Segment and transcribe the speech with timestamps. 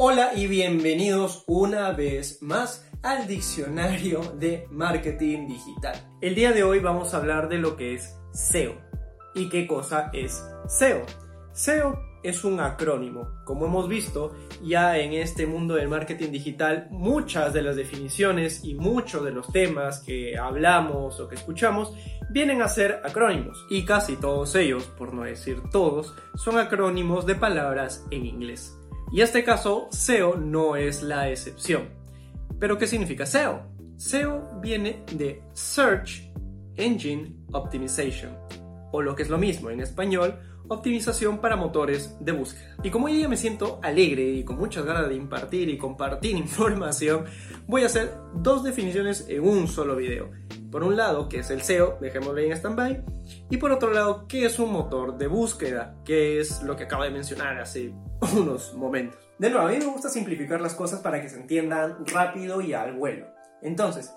[0.00, 5.96] Hola y bienvenidos una vez más al diccionario de marketing digital.
[6.20, 8.76] El día de hoy vamos a hablar de lo que es SEO.
[9.34, 11.04] ¿Y qué cosa es SEO?
[11.52, 13.42] SEO es un acrónimo.
[13.44, 18.74] Como hemos visto, ya en este mundo del marketing digital, muchas de las definiciones y
[18.74, 21.92] muchos de los temas que hablamos o que escuchamos
[22.30, 23.66] vienen a ser acrónimos.
[23.68, 28.78] Y casi todos ellos, por no decir todos, son acrónimos de palabras en inglés.
[29.10, 31.88] Y este caso, SEO no es la excepción.
[32.58, 33.66] ¿Pero qué significa SEO?
[33.96, 36.30] SEO viene de Search
[36.76, 38.36] Engine Optimization,
[38.92, 40.38] o lo que es lo mismo en español,
[40.68, 42.76] optimización para motores de búsqueda.
[42.82, 46.36] Y como hoy día me siento alegre y con muchas ganas de impartir y compartir
[46.36, 47.24] información,
[47.66, 50.30] voy a hacer dos definiciones en un solo video.
[50.70, 53.04] Por un lado, que es el SEO, dejémoslo en stand-by,
[53.48, 57.04] y por otro lado, qué es un motor de búsqueda, que es lo que acabo
[57.04, 57.94] de mencionar hace
[58.36, 59.18] unos momentos.
[59.38, 62.74] De nuevo, a mí me gusta simplificar las cosas para que se entiendan rápido y
[62.74, 63.26] al vuelo.
[63.62, 64.12] Entonces,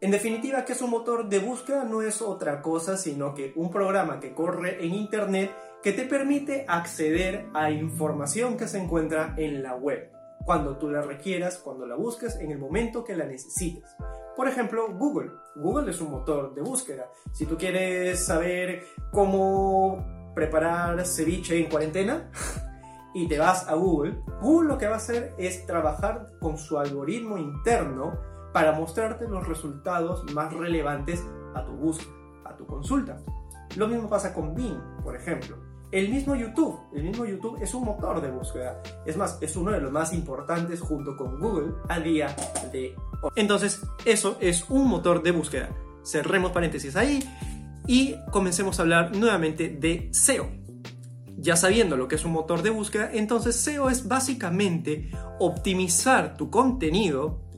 [0.00, 1.82] en definitiva, ¿qué es un motor de búsqueda?
[1.84, 5.50] No es otra cosa sino que un programa que corre en Internet
[5.82, 10.10] que te permite acceder a información que se encuentra en la web,
[10.44, 13.96] cuando tú la requieras, cuando la busques, en el momento que la necesites.
[14.38, 15.32] Por ejemplo, Google.
[15.56, 17.10] Google es un motor de búsqueda.
[17.32, 22.30] Si tú quieres saber cómo preparar ceviche en cuarentena
[23.14, 26.78] y te vas a Google, Google lo que va a hacer es trabajar con su
[26.78, 28.16] algoritmo interno
[28.52, 32.14] para mostrarte los resultados más relevantes a tu búsqueda,
[32.44, 33.16] a tu consulta.
[33.74, 35.56] Lo mismo pasa con Bing, por ejemplo.
[35.90, 38.80] El mismo YouTube, el mismo YouTube es un motor de búsqueda.
[39.04, 42.36] Es más, es uno de los más importantes junto con Google a día
[42.70, 42.94] de.
[43.36, 45.70] Entonces, eso es un motor de búsqueda.
[46.04, 47.22] Cerremos paréntesis ahí
[47.86, 50.48] y comencemos a hablar nuevamente de SEO.
[51.36, 56.50] Ya sabiendo lo que es un motor de búsqueda, entonces SEO es básicamente optimizar tu
[56.50, 57.48] contenido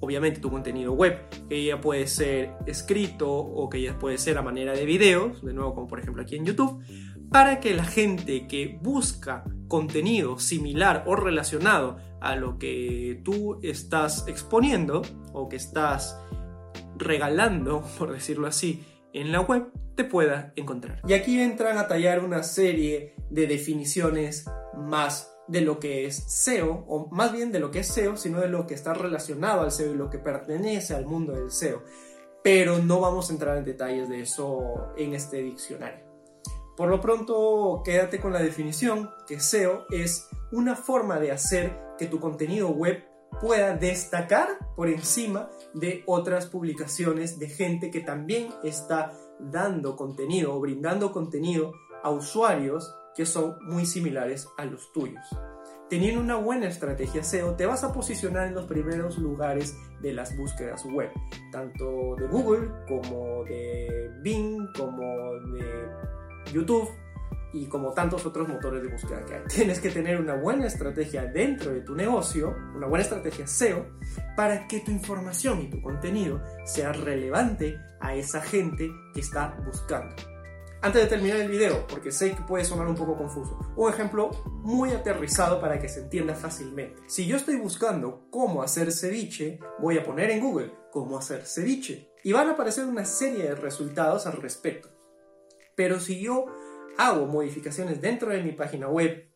[0.00, 4.42] obviamente tu contenido web, que ya puede ser escrito o que ya puede ser a
[4.42, 6.82] manera de videos, de nuevo como por ejemplo aquí en YouTube,
[7.30, 14.26] para que la gente que busca contenido similar o relacionado a lo que tú estás
[14.26, 15.02] exponiendo
[15.32, 16.18] o que estás
[16.96, 21.00] regalando, por decirlo así, en la web, te pueda encontrar.
[21.06, 24.46] Y aquí entran a tallar una serie de definiciones
[24.76, 28.40] más de lo que es SEO, o más bien de lo que es SEO, sino
[28.40, 31.82] de lo que está relacionado al SEO y lo que pertenece al mundo del SEO.
[32.44, 36.07] Pero no vamos a entrar en detalles de eso en este diccionario.
[36.78, 42.06] Por lo pronto, quédate con la definición que SEO es una forma de hacer que
[42.06, 43.02] tu contenido web
[43.40, 44.46] pueda destacar
[44.76, 51.72] por encima de otras publicaciones de gente que también está dando contenido o brindando contenido
[52.04, 55.26] a usuarios que son muy similares a los tuyos.
[55.90, 60.36] Teniendo una buena estrategia SEO, te vas a posicionar en los primeros lugares de las
[60.36, 61.10] búsquedas web,
[61.50, 65.02] tanto de Google como de Bing, como
[65.54, 66.17] de
[66.52, 66.88] YouTube
[67.52, 69.42] y como tantos otros motores de búsqueda que hay.
[69.48, 73.86] Tienes que tener una buena estrategia dentro de tu negocio, una buena estrategia SEO,
[74.36, 80.14] para que tu información y tu contenido sea relevante a esa gente que está buscando.
[80.80, 84.30] Antes de terminar el video, porque sé que puede sonar un poco confuso, un ejemplo
[84.62, 87.02] muy aterrizado para que se entienda fácilmente.
[87.08, 92.12] Si yo estoy buscando cómo hacer ceviche, voy a poner en Google cómo hacer ceviche
[92.22, 94.97] y van a aparecer una serie de resultados al respecto.
[95.78, 96.46] Pero si yo
[96.96, 99.30] hago modificaciones dentro de mi página web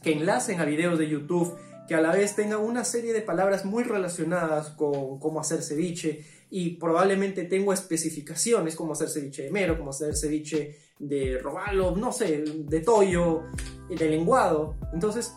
[0.00, 1.58] que enlacen a videos de YouTube,
[1.88, 6.24] que a la vez tengan una serie de palabras muy relacionadas con cómo hacer ceviche,
[6.48, 12.12] y probablemente tengo especificaciones como hacer ceviche de mero, como hacer ceviche de robalo, no
[12.12, 13.42] sé, de toyo,
[13.88, 14.76] de lenguado.
[14.92, 15.34] Entonces,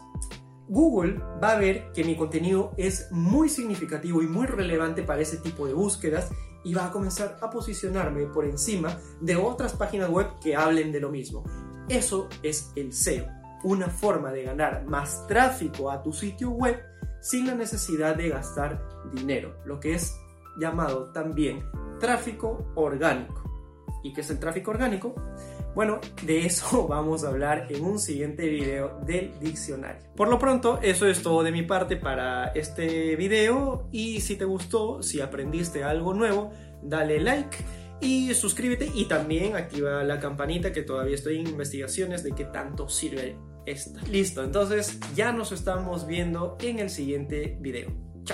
[0.67, 5.37] Google va a ver que mi contenido es muy significativo y muy relevante para ese
[5.37, 6.29] tipo de búsquedas
[6.63, 10.99] y va a comenzar a posicionarme por encima de otras páginas web que hablen de
[10.99, 11.43] lo mismo.
[11.89, 13.27] Eso es el SEO,
[13.63, 16.81] una forma de ganar más tráfico a tu sitio web
[17.21, 18.81] sin la necesidad de gastar
[19.13, 20.15] dinero, lo que es
[20.59, 21.63] llamado también
[21.99, 23.41] tráfico orgánico.
[24.03, 25.15] ¿Y qué es el tráfico orgánico?
[25.75, 30.03] Bueno, de eso vamos a hablar en un siguiente video del diccionario.
[30.15, 34.45] Por lo pronto, eso es todo de mi parte para este video y si te
[34.45, 36.51] gustó, si aprendiste algo nuevo,
[36.83, 37.57] dale like
[38.01, 42.89] y suscríbete y también activa la campanita que todavía estoy en investigaciones de qué tanto
[42.89, 44.01] sirve esta.
[44.03, 48.12] Listo, entonces ya nos estamos viendo en el siguiente video.